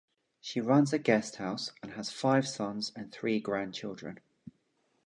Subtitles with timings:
[0.39, 4.19] She runs a guesthouse and has five sons and three grandchildren.